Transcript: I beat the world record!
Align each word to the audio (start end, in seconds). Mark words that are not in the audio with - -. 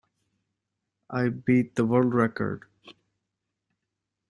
I 1.11 1.29
beat 1.29 1.75
the 1.75 1.85
world 1.85 2.15
record! 2.15 2.63